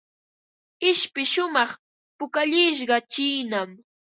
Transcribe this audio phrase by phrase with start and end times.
[0.89, 1.71] Ishpi shumaq
[2.17, 3.69] pukallishqa chiinam.